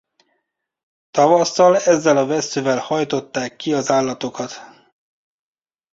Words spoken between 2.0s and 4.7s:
a vesszővel hajtották ki az állatokat.